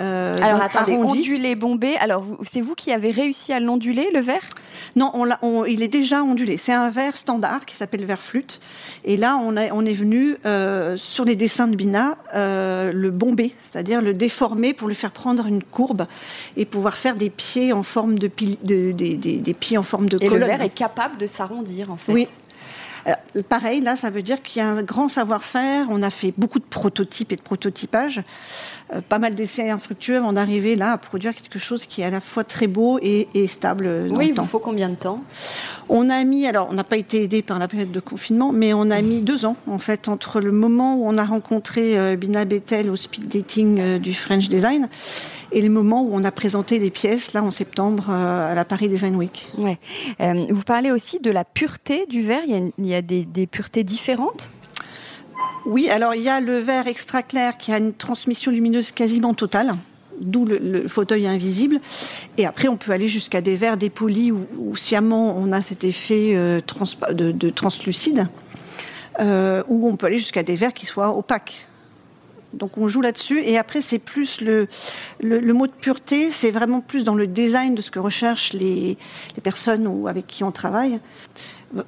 Euh, 0.01 0.37
alors 0.41 0.61
attendez, 0.61 0.93
ondulé, 0.93 1.55
bombé. 1.55 1.95
Alors 1.97 2.25
c'est 2.43 2.61
vous 2.61 2.75
qui 2.75 2.91
avez 2.91 3.11
réussi 3.11 3.53
à 3.53 3.59
l'onduler, 3.59 4.09
le 4.13 4.19
verre? 4.19 4.47
Non, 4.95 5.11
on 5.41 5.65
il 5.65 5.81
est 5.81 5.87
déjà 5.87 6.21
ondulé. 6.23 6.57
C'est 6.57 6.73
un 6.73 6.89
verre 6.89 7.15
standard 7.15 7.65
qui 7.65 7.75
s'appelle 7.75 8.03
verre 8.03 8.21
flûte. 8.21 8.59
Et 9.03 9.17
là, 9.17 9.37
on, 9.41 9.55
on 9.55 9.85
est 9.85 9.93
venu 9.93 10.35
euh, 10.45 10.97
sur 10.97 11.25
les 11.25 11.35
dessins 11.35 11.67
de 11.67 11.75
Bina 11.75 12.17
euh, 12.33 12.91
le 12.91 13.11
bomber, 13.11 13.53
c'est-à-dire 13.57 14.01
le 14.01 14.13
déformer 14.13 14.73
pour 14.73 14.87
lui 14.87 14.95
faire 14.95 15.11
prendre 15.11 15.45
une 15.45 15.63
courbe 15.63 16.07
et 16.57 16.65
pouvoir 16.65 16.97
faire 16.97 17.15
des 17.15 17.29
pieds 17.29 17.71
en 17.71 17.83
forme 17.83 18.19
de, 18.19 18.29
de, 18.63 18.91
des 18.91 19.53
pieds 19.53 19.77
en 19.77 19.83
forme 19.83 20.09
de 20.09 20.17
et 20.21 20.29
le 20.29 20.37
verre 20.39 20.61
est 20.61 20.69
capable 20.69 21.17
de 21.17 21.27
s'arrondir 21.27 21.91
en 21.91 21.97
fait. 21.97 22.11
Oui, 22.11 22.27
pareil, 23.49 23.81
là, 23.81 23.95
ça 23.95 24.09
veut 24.09 24.23
dire 24.23 24.41
qu'il 24.41 24.61
y 24.61 24.65
a 24.65 24.67
un 24.67 24.81
grand 24.81 25.07
savoir-faire. 25.07 25.87
On 25.89 26.01
a 26.01 26.09
fait 26.09 26.33
beaucoup 26.37 26.59
de 26.59 26.65
prototypes 26.65 27.31
et 27.31 27.35
de 27.35 27.41
prototypage. 27.41 28.23
Euh, 28.93 29.01
pas 29.01 29.17
mal 29.17 29.33
d'essais 29.33 29.71
infructueux 29.71 30.17
avant 30.17 30.31
d'arriver 30.31 30.75
là 30.75 30.91
à 30.91 30.97
produire 30.99 31.33
quelque 31.33 31.57
chose 31.57 31.87
qui 31.87 32.01
est 32.01 32.05
à 32.05 32.11
la 32.11 32.21
fois 32.21 32.43
très 32.43 32.67
beau 32.67 32.99
et, 33.01 33.27
stable. 33.47 34.09
Dans 34.09 34.15
oui, 34.15 34.27
il 34.27 34.35
vous 34.35 34.45
faut 34.45 34.59
combien 34.59 34.89
de 34.89 34.95
temps? 34.95 35.23
On 35.89 36.11
a 36.11 36.23
mis, 36.23 36.45
alors 36.45 36.67
on 36.69 36.73
n'a 36.73 36.83
pas 36.83 36.97
été 36.97 37.23
aidé 37.23 37.41
par 37.41 37.57
la 37.57 37.67
période 37.67 37.91
de 37.91 37.99
confinement, 37.99 38.51
mais 38.51 38.73
on 38.73 38.91
a 38.91 39.01
mis 39.01 39.21
deux 39.21 39.45
ans 39.45 39.55
en 39.67 39.79
fait 39.79 40.07
entre 40.07 40.39
le 40.39 40.51
moment 40.51 40.97
où 40.97 41.07
on 41.07 41.17
a 41.17 41.25
rencontré 41.25 41.97
euh, 41.97 42.15
Bina 42.15 42.45
Bettel 42.45 42.91
au 42.91 42.95
speed 42.95 43.27
dating 43.27 43.79
euh, 43.79 43.97
du 43.97 44.13
French 44.13 44.49
Design 44.49 44.87
et 45.51 45.61
le 45.61 45.69
moment 45.69 46.03
où 46.03 46.09
on 46.13 46.23
a 46.23 46.31
présenté 46.31 46.77
les 46.77 46.91
pièces 46.91 47.33
là 47.33 47.43
en 47.43 47.51
septembre 47.51 48.11
à 48.11 48.53
la 48.53 48.65
Paris 48.65 48.89
Design 48.89 49.15
Week. 49.15 49.49
Ouais. 49.57 49.79
vous 50.49 50.63
parlez 50.63 50.91
aussi 50.91 51.19
de 51.19 51.31
la 51.31 51.45
pureté 51.45 52.05
du 52.07 52.21
verre. 52.21 52.43
Il 52.45 52.85
y 52.85 52.93
a, 52.93 53.01
des, 53.01 53.25
des 53.25 53.47
puretés 53.47 53.83
différentes? 53.83 54.49
Oui, 55.65 55.89
alors 55.89 56.13
il 56.13 56.21
y 56.21 56.29
a 56.29 56.39
le 56.39 56.59
verre 56.59 56.87
extra 56.87 57.23
clair 57.23 57.57
qui 57.57 57.73
a 57.73 57.77
une 57.77 57.93
transmission 57.93 58.51
lumineuse 58.51 58.91
quasiment 58.91 59.33
totale 59.33 59.75
d'où 60.19 60.45
le, 60.45 60.87
fauteuil 60.87 61.27
invisible. 61.27 61.79
Et 62.37 62.45
après, 62.45 62.67
on 62.67 62.77
peut 62.77 62.91
aller 62.91 63.07
jusqu'à 63.07 63.41
des 63.41 63.55
verres 63.55 63.77
dépolis 63.77 64.31
où, 64.31 64.75
sciemment 64.75 65.37
on 65.37 65.51
a 65.51 65.61
cet 65.61 65.83
effet 65.83 66.33
euh, 66.35 66.61
de, 67.11 67.49
translucide, 67.49 68.27
euh, 69.19 69.63
où 69.67 69.87
on 69.89 69.95
peut 69.97 70.07
aller 70.07 70.17
jusqu'à 70.17 70.43
des 70.43 70.55
verres 70.55 70.73
qui 70.73 70.85
soient 70.85 71.17
opaques. 71.17 71.67
Donc 72.53 72.77
on 72.77 72.87
joue 72.87 73.01
là-dessus. 73.01 73.41
Et 73.41 73.57
après, 73.57 73.81
c'est 73.81 73.99
plus 73.99 74.39
le, 74.39 74.67
le, 75.19 75.53
mot 75.53 75.67
de 75.67 75.73
pureté, 75.73 76.31
c'est 76.31 76.51
vraiment 76.51 76.79
plus 76.79 77.03
dans 77.03 77.15
le 77.15 77.27
design 77.27 77.75
de 77.75 77.81
ce 77.81 77.91
que 77.91 77.99
recherchent 77.99 78.53
les, 78.53 78.97
les 79.35 79.41
personnes 79.41 79.87
ou 79.87 80.07
avec 80.07 80.27
qui 80.27 80.43
on 80.45 80.51
travaille. 80.51 80.99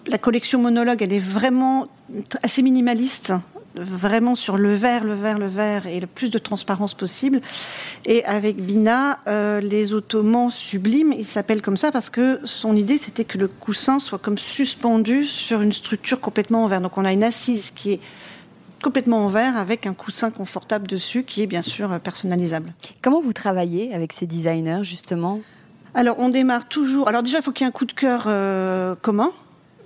La 0.07 0.17
collection 0.17 0.59
monologue, 0.59 1.01
elle 1.01 1.13
est 1.13 1.19
vraiment 1.19 1.87
assez 2.43 2.61
minimaliste 2.61 3.33
vraiment 3.77 4.35
sur 4.35 4.57
le 4.57 4.73
verre, 4.73 5.03
le 5.03 5.13
verre, 5.13 5.39
le 5.39 5.47
verre 5.47 5.87
et 5.87 5.99
le 5.99 6.07
plus 6.07 6.29
de 6.29 6.37
transparence 6.37 6.93
possible. 6.93 7.41
Et 8.05 8.25
avec 8.25 8.57
Bina, 8.57 9.19
euh, 9.27 9.59
les 9.59 9.93
ottomans 9.93 10.49
sublimes, 10.49 11.13
il 11.17 11.27
s'appelle 11.27 11.61
comme 11.61 11.77
ça 11.77 11.91
parce 11.91 12.09
que 12.09 12.39
son 12.43 12.75
idée 12.75 12.97
c'était 12.97 13.25
que 13.25 13.37
le 13.37 13.47
coussin 13.47 13.99
soit 13.99 14.17
comme 14.17 14.37
suspendu 14.37 15.25
sur 15.25 15.61
une 15.61 15.73
structure 15.73 16.19
complètement 16.19 16.63
en 16.63 16.67
verre. 16.67 16.81
Donc 16.81 16.97
on 16.97 17.05
a 17.05 17.11
une 17.11 17.23
assise 17.23 17.71
qui 17.71 17.93
est 17.93 17.99
complètement 18.83 19.25
en 19.25 19.29
verre 19.29 19.57
avec 19.57 19.87
un 19.87 19.93
coussin 19.93 20.29
confortable 20.29 20.87
dessus 20.87 21.23
qui 21.23 21.41
est 21.41 21.47
bien 21.47 21.61
sûr 21.63 21.99
personnalisable. 21.99 22.73
Comment 23.01 23.21
vous 23.21 23.33
travaillez 23.33 23.93
avec 23.93 24.13
ces 24.13 24.27
designers 24.27 24.83
justement? 24.83 25.39
Alors 25.93 26.19
on 26.19 26.29
démarre 26.29 26.67
toujours. 26.67 27.07
Alors 27.07 27.23
déjà 27.23 27.39
il 27.39 27.43
faut 27.43 27.51
qu'il 27.51 27.65
y 27.65 27.67
ait 27.67 27.69
un 27.69 27.71
coup 27.71 27.85
de 27.85 27.93
cœur 27.93 28.25
euh, 28.27 28.95
commun. 29.01 29.31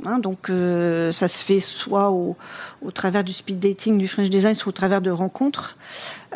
Hein, 0.05 0.19
donc 0.19 0.49
euh, 0.49 1.11
ça 1.11 1.27
se 1.27 1.43
fait 1.43 1.59
soit 1.59 2.09
au, 2.09 2.35
travers 2.93 3.23
du 3.23 3.33
speed 3.33 3.59
dating, 3.59 3.97
du 3.97 4.07
French 4.07 4.29
design, 4.29 4.55
soit 4.55 4.69
au 4.69 4.73
travers 4.73 5.01
de 5.01 5.11
rencontres. 5.11 5.77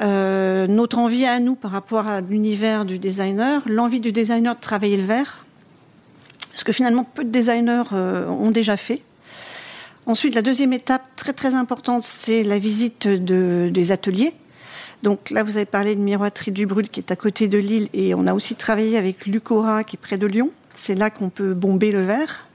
Euh, 0.01 0.67
notre 0.67 0.99
envie 0.99 1.25
à 1.25 1.39
nous 1.39 1.55
par 1.55 1.71
rapport 1.71 2.07
à 2.07 2.21
l'univers 2.21 2.85
du 2.85 2.99
designer, 2.99 3.61
l'envie 3.65 3.99
du 3.99 4.11
designer 4.11 4.55
de 4.55 4.59
travailler 4.59 4.97
le 4.97 5.03
verre, 5.03 5.45
ce 6.53 6.63
que 6.63 6.71
finalement 6.71 7.03
peu 7.03 7.23
de 7.23 7.29
designers 7.29 7.83
ont 7.91 8.51
déjà 8.51 8.77
fait. 8.77 9.01
Ensuite, 10.05 10.35
la 10.35 10.43
deuxième 10.43 10.71
étape 10.71 11.03
très 11.15 11.33
très 11.33 11.55
importante, 11.55 12.03
c'est 12.03 12.43
la 12.43 12.59
visite 12.59 13.07
des 13.07 13.91
ateliers. 13.91 14.33
Donc 15.01 15.29
là, 15.31 15.43
vous 15.43 15.57
avez 15.57 15.65
parlé 15.65 15.95
de 15.95 15.99
Miroiterie 15.99 16.51
du 16.51 16.65
Brûle 16.65 16.89
qui 16.89 16.99
est 16.99 17.11
à 17.11 17.15
côté 17.15 17.47
de 17.47 17.57
Lille 17.57 17.89
et 17.93 18.13
on 18.13 18.27
a 18.27 18.33
aussi 18.33 18.55
travaillé 18.55 18.97
avec 18.97 19.25
Lucora 19.25 19.83
qui 19.83 19.95
est 19.95 19.99
près 19.99 20.17
de 20.17 20.27
Lyon. 20.27 20.51
C'est 20.75 20.95
là 20.95 21.09
qu'on 21.09 21.29
peut 21.29 21.53
bomber 21.53 21.91
le 21.91 22.03
verre. 22.03 22.47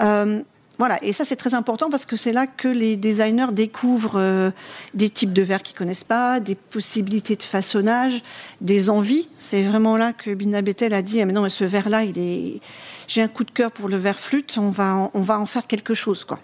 Euh, 0.00 0.42
voilà, 0.78 0.98
et 1.04 1.12
ça 1.12 1.24
c'est 1.24 1.36
très 1.36 1.54
important 1.54 1.90
parce 1.90 2.06
que 2.06 2.16
c'est 2.16 2.32
là 2.32 2.46
que 2.46 2.66
les 2.66 2.96
designers 2.96 3.52
découvrent 3.52 4.18
euh, 4.18 4.50
des 4.94 5.10
types 5.10 5.32
de 5.32 5.42
verres 5.42 5.62
qu'ils 5.62 5.76
connaissent 5.76 6.02
pas, 6.02 6.40
des 6.40 6.54
possibilités 6.54 7.36
de 7.36 7.42
façonnage, 7.42 8.22
des 8.60 8.90
envies. 8.90 9.28
C'est 9.38 9.62
vraiment 9.62 9.96
là 9.96 10.12
que 10.12 10.34
Bina 10.34 10.62
Betel 10.62 10.94
a 10.94 11.02
dit 11.02 11.20
ah, 11.20 11.26
mais 11.26 11.32
non, 11.32 11.42
mais 11.42 11.50
ce 11.50 11.64
verre-là, 11.64 12.04
il 12.04 12.18
est, 12.18 12.60
j'ai 13.06 13.22
un 13.22 13.28
coup 13.28 13.44
de 13.44 13.50
cœur 13.50 13.70
pour 13.70 13.88
le 13.88 13.96
verre 13.96 14.18
flûte, 14.18 14.56
on 14.58 14.70
va, 14.70 14.94
en, 14.94 15.10
on 15.14 15.20
va 15.20 15.38
en 15.38 15.46
faire 15.46 15.66
quelque 15.66 15.94
chose, 15.94 16.24
quoi. 16.24 16.40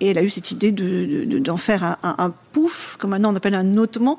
Et 0.00 0.08
elle 0.08 0.18
a 0.18 0.22
eu 0.22 0.30
cette 0.30 0.50
idée 0.50 0.72
de, 0.72 1.38
d'en 1.38 1.56
faire 1.56 1.84
un, 2.02 2.16
un, 2.18 2.34
pouf, 2.52 2.96
comme 2.98 3.10
maintenant 3.10 3.32
on 3.32 3.36
appelle 3.36 3.54
un 3.54 3.62
notement, 3.62 4.18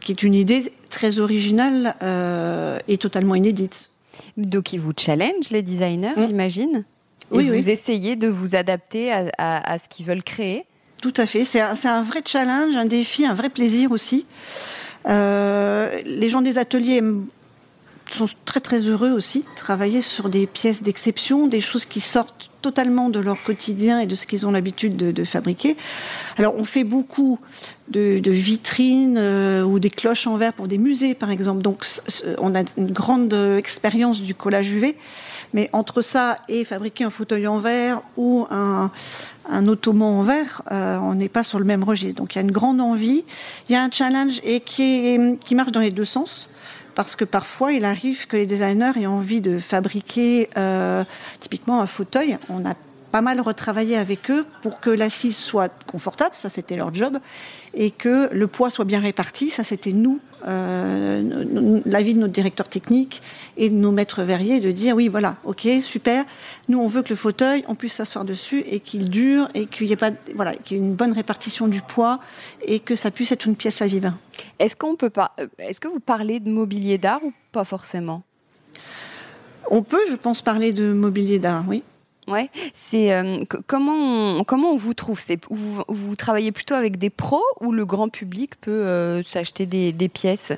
qui 0.00 0.12
est 0.12 0.22
une 0.22 0.34
idée 0.34 0.72
très 0.90 1.20
originale 1.20 1.96
euh, 2.02 2.78
et 2.86 2.98
totalement 2.98 3.34
inédite. 3.34 3.90
Donc 4.36 4.72
il 4.74 4.80
vous 4.80 4.92
challenge 4.96 5.50
les 5.50 5.62
designers, 5.62 6.12
mmh. 6.16 6.26
j'imagine? 6.26 6.84
Oui, 7.30 7.48
vous 7.48 7.68
essayez 7.68 8.16
de 8.16 8.28
vous 8.28 8.54
adapter 8.54 9.12
à, 9.12 9.78
ce 9.78 9.88
qu'ils 9.88 10.06
veulent 10.06 10.22
créer 10.22 10.64
Tout 11.02 11.14
à 11.16 11.26
fait. 11.26 11.44
C'est 11.44 11.60
un, 11.60 12.02
vrai 12.02 12.22
challenge, 12.24 12.74
un 12.76 12.86
défi, 12.86 13.26
un 13.26 13.34
vrai 13.34 13.48
plaisir 13.48 13.92
aussi. 13.92 14.26
Euh, 15.08 15.98
les 16.04 16.28
gens 16.28 16.40
des 16.40 16.58
ateliers 16.58 17.02
sont 18.10 18.26
très 18.44 18.60
très 18.60 18.80
heureux 18.80 19.10
aussi 19.10 19.40
de 19.40 19.54
travailler 19.54 20.00
sur 20.00 20.28
des 20.28 20.46
pièces 20.46 20.82
d'exception, 20.82 21.46
des 21.46 21.60
choses 21.60 21.84
qui 21.84 22.00
sortent 22.00 22.50
totalement 22.62 23.10
de 23.10 23.20
leur 23.20 23.42
quotidien 23.42 24.00
et 24.00 24.06
de 24.06 24.14
ce 24.14 24.26
qu'ils 24.26 24.46
ont 24.46 24.50
l'habitude 24.50 24.96
de, 24.96 25.24
fabriquer. 25.24 25.76
Alors 26.38 26.54
on 26.56 26.64
fait 26.64 26.84
beaucoup 26.84 27.38
de, 27.88 28.20
vitrines 28.24 29.16
euh, 29.18 29.62
ou 29.62 29.78
des 29.78 29.90
cloches 29.90 30.26
en 30.26 30.36
verre 30.36 30.54
pour 30.54 30.66
des 30.66 30.78
musées 30.78 31.14
par 31.14 31.30
exemple. 31.30 31.62
Donc 31.62 31.84
on 32.38 32.54
a 32.54 32.62
une 32.76 32.90
grande 32.90 33.32
expérience 33.58 34.22
du 34.22 34.34
collage 34.34 34.70
UV. 34.70 34.96
Mais 35.52 35.70
entre 35.72 36.02
ça 36.02 36.38
et 36.48 36.64
fabriquer 36.64 37.04
un 37.04 37.10
fauteuil 37.10 37.46
en 37.46 37.58
verre 37.58 38.02
ou 38.16 38.46
un, 38.50 38.90
un 39.48 39.68
ottoman 39.68 40.20
en 40.20 40.22
verre, 40.22 40.62
euh, 40.70 40.98
on 40.98 41.14
n'est 41.14 41.28
pas 41.28 41.42
sur 41.42 41.58
le 41.58 41.64
même 41.64 41.84
registre. 41.84 42.16
Donc 42.16 42.34
il 42.34 42.38
y 42.38 42.40
a 42.40 42.42
une 42.42 42.52
grande 42.52 42.80
envie, 42.80 43.24
il 43.68 43.72
y 43.72 43.76
a 43.76 43.82
un 43.82 43.90
challenge 43.90 44.40
et 44.44 44.60
qui, 44.60 45.18
qui 45.44 45.54
marche 45.54 45.72
dans 45.72 45.80
les 45.80 45.90
deux 45.90 46.04
sens. 46.04 46.48
Parce 46.94 47.14
que 47.14 47.24
parfois, 47.24 47.72
il 47.72 47.84
arrive 47.84 48.26
que 48.26 48.36
les 48.36 48.44
designers 48.44 48.90
aient 49.00 49.06
envie 49.06 49.40
de 49.40 49.60
fabriquer 49.60 50.50
euh, 50.56 51.04
typiquement 51.38 51.80
un 51.80 51.86
fauteuil. 51.86 52.38
Pas 53.10 53.20
mal 53.20 53.40
retravaillé 53.40 53.96
avec 53.96 54.30
eux 54.30 54.44
pour 54.62 54.80
que 54.80 54.90
l'assise 54.90 55.36
soit 55.36 55.72
confortable, 55.86 56.34
ça 56.34 56.48
c'était 56.48 56.76
leur 56.76 56.92
job, 56.92 57.18
et 57.74 57.90
que 57.90 58.28
le 58.32 58.46
poids 58.46 58.70
soit 58.70 58.84
bien 58.84 59.00
réparti, 59.00 59.50
ça 59.50 59.64
c'était 59.64 59.92
nous, 59.92 60.20
euh, 60.46 61.80
l'avis 61.84 62.14
de 62.14 62.20
notre 62.20 62.32
directeur 62.32 62.68
technique 62.68 63.22
et 63.56 63.68
de 63.68 63.74
nos 63.74 63.92
maîtres 63.92 64.22
verriers, 64.22 64.60
de 64.60 64.70
dire 64.70 64.94
oui 64.96 65.08
voilà, 65.08 65.36
ok, 65.44 65.68
super, 65.80 66.24
nous 66.68 66.78
on 66.78 66.86
veut 66.86 67.02
que 67.02 67.10
le 67.10 67.16
fauteuil, 67.16 67.64
on 67.68 67.74
puisse 67.74 67.94
s'asseoir 67.94 68.24
dessus 68.24 68.62
et 68.70 68.80
qu'il 68.80 69.10
dure 69.10 69.48
et 69.54 69.66
qu'il 69.66 69.88
y 69.88 69.92
ait 69.92 69.96
pas, 69.96 70.10
voilà, 70.34 70.54
qu'il 70.54 70.76
y 70.76 70.80
ait 70.80 70.82
une 70.82 70.94
bonne 70.94 71.12
répartition 71.12 71.66
du 71.66 71.80
poids 71.80 72.20
et 72.62 72.80
que 72.80 72.94
ça 72.94 73.10
puisse 73.10 73.32
être 73.32 73.46
une 73.46 73.56
pièce 73.56 73.82
à 73.82 73.86
vivre. 73.86 74.14
Est-ce 74.58 74.76
qu'on 74.76 74.96
peut 74.96 75.10
pas, 75.10 75.32
euh, 75.40 75.46
est-ce 75.58 75.80
que 75.80 75.88
vous 75.88 76.00
parlez 76.00 76.40
de 76.40 76.50
mobilier 76.50 76.98
d'art 76.98 77.24
ou 77.24 77.32
pas 77.52 77.64
forcément? 77.64 78.22
On 79.70 79.82
peut, 79.82 80.00
je 80.10 80.16
pense, 80.16 80.40
parler 80.40 80.72
de 80.72 80.92
mobilier 80.92 81.38
d'art, 81.38 81.64
oui. 81.68 81.82
Ouais, 82.28 82.50
c'est 82.74 83.12
euh, 83.12 83.42
comment 83.66 83.94
on, 84.40 84.44
comment 84.44 84.72
on 84.72 84.76
vous 84.76 84.92
trouve? 84.92 85.18
Vous, 85.48 86.16
travaillez 86.16 86.52
plutôt 86.52 86.74
avec 86.74 86.98
des 86.98 87.08
pros 87.08 87.42
ou 87.60 87.72
le 87.72 87.86
grand 87.86 88.10
public 88.10 88.60
peut 88.60 88.70
euh, 88.70 89.22
s'acheter 89.22 89.64
des, 89.64 90.08
pièces? 90.08 90.52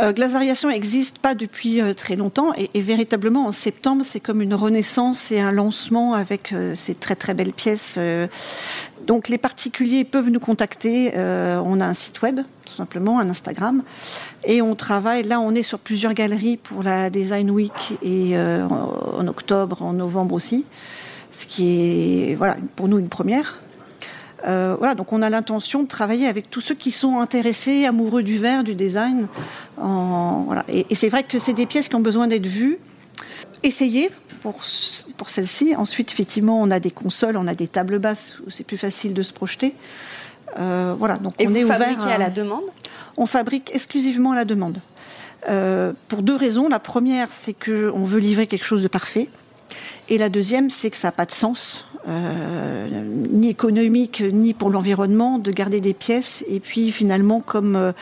Euh, 0.00 0.12
Glace 0.12 0.32
Variation 0.32 0.70
n'existe 0.70 1.18
pas 1.18 1.36
depuis 1.36 1.80
euh, 1.80 1.94
très 1.94 2.16
longtemps 2.16 2.52
et, 2.56 2.80
véritablement 2.80 3.46
en 3.46 3.52
septembre 3.52 4.02
c'est 4.04 4.20
comme 4.20 4.42
une 4.42 4.54
renaissance 4.54 5.30
et 5.30 5.38
un 5.38 5.52
lancement 5.52 6.14
avec 6.14 6.52
ces 6.74 6.96
très 6.96 7.14
très 7.14 7.34
belles 7.34 7.52
pièces. 7.52 7.98
Donc 9.06 9.28
les 9.28 9.38
particuliers 9.38 10.04
peuvent 10.04 10.30
nous 10.30 10.40
contacter. 10.40 11.12
on 11.16 11.80
a 11.80 11.86
un 11.86 11.94
site 11.94 12.22
web 12.22 12.40
tout 12.64 12.74
simplement, 12.74 13.18
un 13.18 13.28
Instagram 13.28 13.82
et 14.44 14.62
on 14.62 14.74
travaille. 14.74 15.22
Là 15.24 15.40
on 15.40 15.54
est 15.54 15.62
sur 15.62 15.78
plusieurs 15.78 16.14
galeries 16.14 16.56
pour 16.56 16.82
la 16.82 17.10
Design 17.10 17.50
Week 17.50 17.94
et 18.02 18.36
en 18.36 19.26
octobre, 19.26 19.82
en 19.82 19.92
novembre 19.92 20.34
aussi, 20.34 20.64
ce 21.30 21.46
qui 21.46 22.30
est 22.30 22.34
voilà 22.34 22.56
pour 22.76 22.88
nous 22.88 22.98
une 22.98 23.08
première. 23.08 23.58
Euh, 24.46 24.74
voilà, 24.78 24.94
donc 24.94 25.12
on 25.12 25.22
a 25.22 25.30
l'intention 25.30 25.82
de 25.82 25.88
travailler 25.88 26.26
avec 26.26 26.50
tous 26.50 26.60
ceux 26.60 26.74
qui 26.74 26.90
sont 26.90 27.18
intéressés, 27.18 27.84
amoureux 27.84 28.22
du 28.22 28.38
verre, 28.38 28.64
du 28.64 28.74
design. 28.74 29.28
et, 30.68 30.94
c'est 30.94 31.08
vrai 31.08 31.22
que 31.22 31.38
c'est 31.38 31.52
des 31.52 31.66
pièces 31.66 31.88
qui 31.88 31.94
ont 31.94 32.00
besoin 32.00 32.26
d'être 32.26 32.46
vues, 32.46 32.78
essayées 33.62 34.10
pour, 34.42 34.60
pour 35.16 35.30
celles-ci. 35.30 35.74
Ensuite, 35.76 36.12
effectivement, 36.12 36.60
on 36.60 36.70
a 36.70 36.80
des 36.80 36.90
consoles, 36.90 37.36
on 37.36 37.46
a 37.46 37.54
des 37.54 37.68
tables 37.68 37.98
basses 37.98 38.38
où 38.46 38.50
c'est 38.50 38.64
plus 38.64 38.76
facile 38.76 39.14
de 39.14 39.22
se 39.22 39.32
projeter. 39.32 39.74
Euh, 40.58 40.94
voilà, 40.98 41.16
donc 41.16 41.34
et 41.38 41.46
on 41.46 41.50
vous 41.50 41.56
est 41.56 41.64
fabriquez 41.64 42.10
à 42.10 42.18
la 42.18 42.28
demande? 42.28 42.64
On 43.16 43.26
fabrique 43.26 43.70
exclusivement 43.74 44.32
à 44.32 44.34
la 44.34 44.44
demande. 44.44 44.78
Euh, 45.48 45.92
pour 46.08 46.22
deux 46.22 46.36
raisons. 46.36 46.68
La 46.68 46.78
première, 46.78 47.28
c'est 47.30 47.54
qu'on 47.54 48.04
veut 48.04 48.20
livrer 48.20 48.46
quelque 48.46 48.66
chose 48.66 48.82
de 48.82 48.88
parfait. 48.88 49.28
Et 50.08 50.18
la 50.18 50.28
deuxième, 50.28 50.68
c'est 50.68 50.90
que 50.90 50.96
ça 50.96 51.08
n'a 51.08 51.12
pas 51.12 51.24
de 51.24 51.32
sens, 51.32 51.86
euh, 52.08 52.88
ni 53.30 53.48
économique, 53.48 54.22
ni 54.32 54.52
pour 54.52 54.70
l'environnement, 54.70 55.38
de 55.38 55.50
garder 55.50 55.80
des 55.80 55.94
pièces. 55.94 56.44
Et 56.48 56.60
puis 56.60 56.92
finalement, 56.92 57.40
comme... 57.40 57.92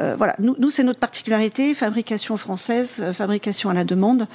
Euh, 0.00 0.12
euh, 0.12 0.14
voilà, 0.16 0.34
nous, 0.38 0.56
nous 0.58 0.70
c'est 0.70 0.84
notre 0.84 0.98
particularité, 0.98 1.74
fabrication 1.74 2.36
française, 2.36 3.02
fabrication 3.12 3.70
à 3.70 3.74
la 3.74 3.84
demande, 3.84 4.26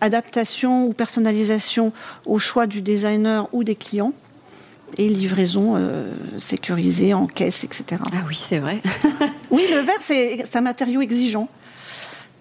adaptation 0.00 0.86
ou 0.86 0.92
personnalisation 0.92 1.92
au 2.24 2.38
choix 2.38 2.66
du 2.66 2.82
designer 2.82 3.48
ou 3.52 3.64
des 3.64 3.74
clients 3.74 4.12
et 4.96 5.06
livraison 5.06 5.76
sécurisée 6.38 7.12
en 7.12 7.26
caisse, 7.26 7.62
etc. 7.62 8.00
Ah 8.10 8.24
oui, 8.26 8.34
c'est 8.34 8.58
vrai. 8.58 8.80
oui, 9.50 9.66
le 9.70 9.80
verre, 9.80 10.00
c'est 10.00 10.56
un 10.56 10.62
matériau 10.62 11.02
exigeant. 11.02 11.48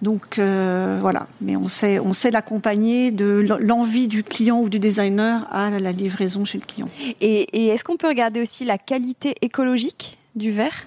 Donc 0.01 0.38
euh, 0.38 1.00
voilà, 1.01 1.27
mais 1.41 1.55
on 1.55 1.67
sait, 1.67 2.00
on 2.00 2.13
sait 2.13 2.29
l'accompagner 2.29 3.12
de 3.12 3.46
l'envie 3.60 4.07
du 4.07 4.24
client 4.24 4.60
ou 4.62 4.69
du 4.69 4.79
designer 4.79 5.48
à 5.51 5.72
la 5.72 5.91
livraison 5.91 6.46
chez 6.46 6.60
le 6.60 6.65
client. 6.65 6.89
Et, 7.19 7.67
est-ce 7.67 7.84
qu'on 7.84 7.98
peut 7.98 8.07
regarder 8.07 8.41
aussi 8.41 8.63
la 8.63 8.77
qualité 8.77 9.36
écologique? 9.41 10.17
Du 10.38 10.51
verre 10.51 10.86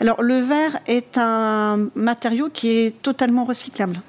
Alors 0.00 0.22
le 0.22 0.40
verre 0.40 0.78
est 0.86 1.18
un 1.18 1.88
matériau 1.94 2.48
qui 2.48 2.70
est 2.70 3.02
totalement 3.02 3.44
recyclable. 3.44 4.00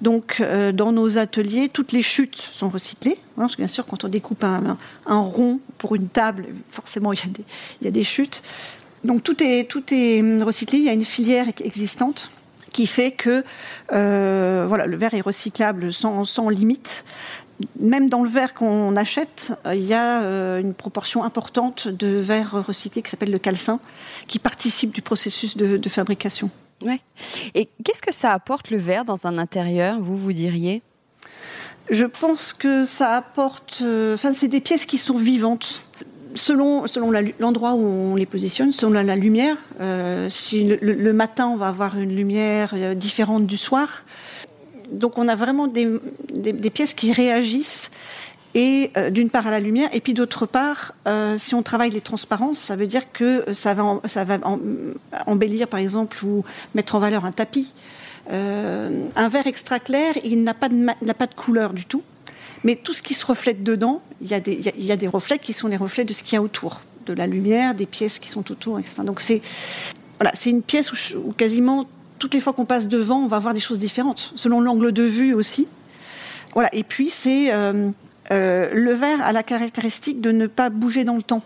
Donc, 0.00 0.38
euh, 0.40 0.72
dans 0.72 0.92
nos 0.92 1.18
ateliers, 1.18 1.68
toutes 1.68 1.92
les 1.92 2.02
chutes 2.02 2.48
sont 2.50 2.70
recyclées. 2.70 3.18
Hein, 3.36 3.42
parce 3.42 3.56
que 3.56 3.60
bien 3.60 3.66
sûr, 3.66 3.84
quand 3.84 4.04
on 4.04 4.08
découpe 4.08 4.44
un, 4.44 4.78
rond 5.06 5.60
pour 5.76 5.94
une 5.94 6.08
table, 6.08 6.46
forcément, 6.70 7.12
il 7.12 7.20
y, 7.82 7.88
a 7.88 7.90
des, 7.90 8.04
chutes. 8.04 8.42
Donc, 9.04 9.22
tout 9.22 9.42
est, 9.42 9.68
est 9.92 10.42
recyclé. 10.42 10.78
Il 10.78 10.84
y 10.84 10.88
a 10.88 10.94
une 10.94 11.04
filière 11.04 11.46
existante 11.62 12.30
qui 12.72 12.86
fait 12.86 13.10
que 13.10 13.44
euh, 13.92 14.64
voilà, 14.68 14.86
le 14.86 14.96
verre 14.96 15.14
est 15.14 15.20
recyclable 15.20 15.92
sans 15.92 16.48
limite 16.48 17.04
même 17.78 18.08
dans 18.08 18.22
le 18.22 18.28
verre 18.28 18.54
qu'on 18.54 18.96
achète, 18.96 19.52
il 19.72 19.82
y 19.82 19.94
a 19.94 20.22
euh, 20.22 20.60
une 20.60 20.74
proportion 20.74 21.24
importante 21.24 21.88
de 21.88 22.08
verre 22.08 22.64
recyclé 22.66 23.02
qui 23.02 23.10
s'appelle 23.10 23.30
le 23.30 23.38
calcin, 23.38 23.80
qui 24.26 24.38
participe 24.38 24.92
du 24.92 25.02
processus 25.02 25.56
de, 25.56 25.88
fabrication. 25.88 26.50
Ouais. 26.82 27.00
Et 27.54 27.68
qu'est-ce 27.84 28.02
que 28.02 28.14
ça 28.14 28.32
apporte 28.32 28.70
le 28.70 28.78
verre 28.78 29.04
dans 29.04 29.26
un 29.26 29.38
intérieur, 29.38 30.00
vous, 30.00 30.16
vous 30.16 30.32
diriez? 30.32 30.82
Je 31.90 32.06
pense 32.06 32.52
que 32.52 32.84
ça 32.84 33.16
apporte. 33.16 33.80
Euh, 33.82 34.14
enfin, 34.14 34.32
c'est 34.34 34.48
des 34.48 34.60
pièces 34.60 34.86
qui 34.86 34.96
sont 34.96 35.18
vivantes 35.18 35.82
selon, 36.34 36.86
selon 36.86 37.12
l'endroit 37.38 37.74
où 37.74 37.84
on 37.84 38.14
les 38.14 38.26
positionne, 38.26 38.72
selon 38.72 39.02
la, 39.02 39.16
lumière. 39.16 39.56
Euh, 39.80 40.28
si 40.28 40.64
le, 40.64 41.12
matin, 41.12 41.48
on 41.48 41.56
va 41.56 41.68
avoir 41.68 41.98
une 41.98 42.14
lumière 42.14 42.72
euh, 42.74 42.94
différente 42.94 43.46
du 43.46 43.56
soir. 43.56 44.04
Donc 44.92 45.18
on 45.18 45.28
a 45.28 45.34
vraiment 45.34 45.66
des, 45.66 45.90
pièces 46.70 46.94
qui 46.94 47.12
réagissent 47.12 47.90
et 48.54 48.90
euh, 48.96 49.10
d'une 49.10 49.30
part 49.30 49.46
à 49.46 49.50
la 49.50 49.60
lumière, 49.60 49.88
et 49.92 50.00
puis 50.00 50.12
d'autre 50.12 50.46
part, 50.46 50.94
si 51.36 51.54
on 51.54 51.62
travaille 51.62 51.90
les 51.90 52.00
transparences, 52.00 52.58
ça 52.58 52.76
veut 52.76 52.86
dire 52.86 53.12
que 53.12 53.44
ça 53.52 53.74
va, 53.74 54.00
ça 54.06 54.24
va 54.24 54.38
embellir 55.26 55.68
par 55.68 55.78
exemple 55.80 56.24
ou 56.24 56.44
mettre 56.74 56.94
en 56.94 56.98
valeur 56.98 57.24
un 57.24 57.32
tapis. 57.32 57.72
un 58.30 59.28
verre 59.28 59.46
extra 59.46 59.78
clair, 59.78 60.14
il 60.24 60.42
n'a 60.42 60.54
pas, 60.54 60.68
de 60.68 61.34
couleur 61.34 61.72
du 61.72 61.84
tout. 61.84 62.02
Mais 62.64 62.76
tout 62.76 62.92
ce 62.92 63.02
qui 63.02 63.14
se 63.14 63.24
reflète 63.24 63.62
dedans, 63.62 64.02
il 64.20 64.28
y, 64.28 64.34
a 64.34 64.40
des, 64.40 64.60
il 64.76 64.84
y 64.84 64.92
a 64.92 64.96
des 64.96 65.08
reflets 65.08 65.38
qui 65.38 65.52
sont 65.52 65.68
les 65.68 65.78
reflets 65.78 66.04
de 66.04 66.12
ce 66.12 66.22
qu'il 66.22 66.34
y 66.34 66.36
a 66.36 66.42
autour, 66.42 66.82
de 67.06 67.14
la 67.14 67.26
lumière, 67.26 67.74
des 67.74 67.86
pièces 67.86 68.18
qui 68.18 68.28
sont 68.28 68.50
autour, 68.52 68.78
etc. 68.78 69.02
Donc 69.04 69.20
c'est 69.20 69.40
voilà, 70.20 70.32
c'est 70.34 70.50
une 70.50 70.62
pièce 70.62 71.14
où, 71.14 71.32
quasiment 71.32 71.86
toutes 72.20 72.34
les 72.34 72.40
fois 72.40 72.52
qu'on 72.52 72.66
passe 72.66 72.86
devant, 72.86 73.24
on 73.24 73.26
va 73.26 73.40
voir 73.40 73.54
des 73.54 73.60
choses 73.60 73.80
différentes, 73.80 74.32
selon 74.36 74.60
l'angle 74.60 74.92
de 74.92 75.02
vue 75.02 75.34
aussi. 75.34 75.66
Voilà. 76.54 76.68
Et 76.72 76.84
puis 76.84 77.08
c'est 77.08 77.52
euh, 77.52 77.90
euh, 78.30 78.70
le 78.72 78.92
verre 78.92 79.24
a 79.24 79.32
la 79.32 79.42
caractéristique 79.42 80.20
de 80.20 80.30
ne 80.30 80.46
pas 80.46 80.70
bouger 80.70 81.02
dans 81.02 81.16
le 81.16 81.22
temps. 81.22 81.42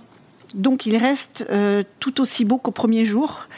Donc 0.55 0.87
il 0.87 0.97
reste 0.97 1.47
euh, 1.51 1.83
tout 1.99 2.21
aussi 2.21 2.45
beau 2.45 2.59
qu'au 2.59 2.71
premier 2.71 3.05
jour. 3.05 3.49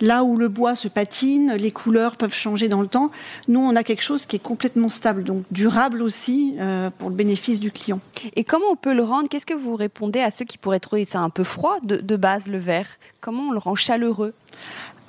Là 0.00 0.22
où 0.22 0.36
le 0.36 0.48
bois 0.48 0.74
se 0.74 0.88
patine, 0.88 1.54
les 1.54 1.70
couleurs 1.70 2.16
peuvent 2.16 2.34
changer 2.34 2.68
dans 2.68 2.80
le 2.80 2.88
temps. 2.88 3.10
Nous, 3.48 3.60
on 3.60 3.76
a 3.76 3.84
quelque 3.84 4.02
chose 4.02 4.26
qui 4.26 4.36
est 4.36 4.42
complètement 4.42 4.88
stable, 4.88 5.24
donc 5.24 5.44
durable 5.50 6.02
aussi 6.02 6.56
pour 6.98 7.08
le 7.08 7.14
bénéfice 7.14 7.58
du 7.60 7.70
client. 7.70 8.00
Et 8.36 8.44
comment 8.44 8.66
on 8.70 8.76
peut 8.76 8.92
le 8.92 9.02
rendre? 9.02 9.28
Qu'est-ce 9.28 9.46
que 9.46 9.54
vous 9.54 9.76
répondez 9.76 10.20
à 10.20 10.30
ceux 10.30 10.44
qui 10.44 10.58
pourraient 10.58 10.80
trouver 10.80 11.06
ça 11.06 11.20
un 11.20 11.30
peu 11.30 11.44
froid 11.44 11.78
de 11.82 12.16
base, 12.16 12.48
le 12.48 12.58
verre? 12.58 12.88
Comment 13.20 13.44
on 13.48 13.52
le 13.52 13.58
rend 13.58 13.74
chaleureux? 13.74 14.34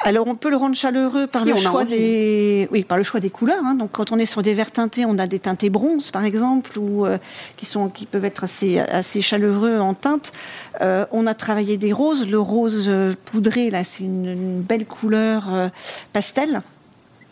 Alors 0.03 0.27
on 0.27 0.35
peut 0.35 0.49
le 0.49 0.57
rendre 0.57 0.75
chaleureux 0.75 1.27
par 1.27 1.45
le 1.45 1.55
choix 1.55 1.85
des, 1.85 2.67
oui, 2.71 2.83
par 2.83 2.97
le 2.97 3.03
choix 3.03 3.19
des 3.19 3.29
couleurs. 3.29 3.63
Hein. 3.65 3.75
Donc 3.75 3.91
quand 3.93 4.11
on 4.11 4.19
est 4.19 4.25
sur 4.25 4.41
des 4.41 4.53
verres 4.53 4.71
teintés, 4.71 5.05
on 5.05 5.17
a 5.17 5.27
des 5.27 5.39
teintés 5.39 5.69
bronze 5.69 6.11
par 6.11 6.25
exemple, 6.25 6.77
ou 6.77 7.05
euh, 7.05 7.17
qui 7.57 7.65
sont, 7.65 7.89
qui 7.89 8.05
peuvent 8.05 8.25
être 8.25 8.43
assez, 8.43 8.79
assez 8.79 9.21
chaleureux 9.21 9.79
en 9.79 9.93
teinte. 9.93 10.33
Euh, 10.81 11.05
on 11.11 11.25
a 11.25 11.33
travaillé 11.33 11.77
des 11.77 11.93
roses. 11.93 12.27
Le 12.27 12.39
rose 12.39 12.85
euh, 12.87 13.15
poudré 13.25 13.69
là, 13.69 13.83
c'est 13.83 14.03
une, 14.03 14.61
belle 14.61 14.85
couleur 14.85 15.49
pastel. 16.11 16.61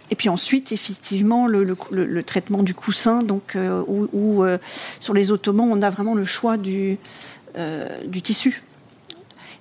Et 0.10 0.16
puis 0.16 0.30
ensuite, 0.30 0.72
effectivement, 0.72 1.48
le, 1.48 1.64
le, 1.64 2.24
traitement 2.24 2.64
du 2.64 2.74
coussin, 2.74 3.20
donc 3.24 3.58
où, 3.88 4.44
sur 5.00 5.14
les 5.14 5.32
ottomans, 5.32 5.70
on 5.72 5.82
a 5.82 5.90
vraiment 5.90 6.16
le 6.16 6.26
choix 6.26 6.58
du, 6.58 6.98
du 8.06 8.22
tissu. 8.22 8.62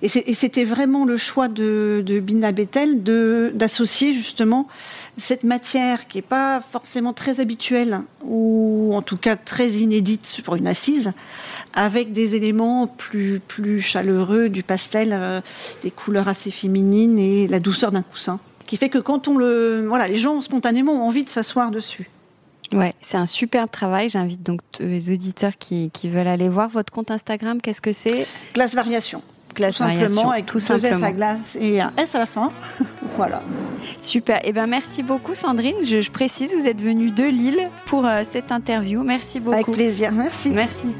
Et 0.03 0.33
c'était 0.33 0.63
vraiment 0.63 1.05
le 1.05 1.15
choix 1.15 1.47
de, 1.47 2.01
de 2.03 2.19
Bina 2.19 2.51
Bethel 2.51 3.03
d'associer 3.53 4.13
justement 4.13 4.67
cette 5.17 5.43
matière 5.43 6.07
qui 6.07 6.17
n'est 6.17 6.23
pas 6.23 6.61
forcément 6.61 7.13
très 7.13 7.39
habituelle, 7.39 8.01
ou 8.23 8.91
en 8.93 9.01
tout 9.01 9.17
cas 9.17 9.35
très 9.35 9.69
inédite 9.73 10.41
pour 10.43 10.55
une 10.55 10.67
assise, 10.67 11.13
avec 11.73 12.13
des 12.13 12.35
éléments 12.35 12.87
plus, 12.87 13.39
plus 13.39 13.81
chaleureux, 13.81 14.49
du 14.49 14.63
pastel, 14.63 15.11
euh, 15.13 15.41
des 15.83 15.91
couleurs 15.91 16.27
assez 16.27 16.49
féminines 16.49 17.19
et 17.19 17.47
la 17.47 17.59
douceur 17.59 17.91
d'un 17.91 18.01
coussin. 18.01 18.39
Qui 18.65 18.77
fait 18.77 18.89
que 18.89 18.97
quand 18.97 19.27
on 19.27 19.37
le. 19.37 19.85
Voilà, 19.87 20.07
les 20.07 20.15
gens 20.15 20.41
spontanément 20.41 20.93
ont 20.93 21.07
envie 21.07 21.23
de 21.23 21.29
s'asseoir 21.29 21.71
dessus. 21.71 22.09
Ouais, 22.73 22.93
c'est 23.01 23.17
un 23.17 23.25
superbe 23.25 23.69
travail. 23.69 24.07
J'invite 24.07 24.43
donc 24.43 24.61
les 24.79 25.11
auditeurs 25.11 25.57
qui, 25.57 25.91
qui, 25.91 26.07
veulent 26.07 26.27
aller 26.27 26.47
voir 26.47 26.69
votre 26.69 26.91
compte 26.91 27.11
Instagram. 27.11 27.61
Qu'est-ce 27.61 27.81
que 27.81 27.91
c'est? 27.91 28.25
Glace 28.53 28.75
Variation 28.75 29.21
tout 29.53 29.71
simplement, 29.71 30.31
avec 30.31 30.45
tout 30.45 30.59
simplement. 30.59 31.05
à 31.05 31.11
glace 31.11 31.57
et 31.59 31.81
un 31.81 31.91
S 31.97 32.15
à 32.15 32.19
la 32.19 32.25
fin. 32.25 32.51
voilà. 33.17 33.41
Super. 34.01 34.39
Eh 34.43 34.51
ben, 34.53 34.67
merci 34.67 35.03
beaucoup, 35.03 35.35
Sandrine. 35.35 35.75
Je, 35.83 36.09
précise, 36.09 36.53
vous 36.53 36.67
êtes 36.67 36.81
venue 36.81 37.11
de 37.11 37.23
Lille 37.23 37.69
pour 37.85 38.05
euh, 38.05 38.23
cette 38.29 38.51
interview. 38.51 39.03
Merci 39.03 39.39
beaucoup. 39.39 39.55
Avec 39.55 39.67
plaisir. 39.67 40.11
Merci. 40.11 40.49
Merci. 40.49 40.95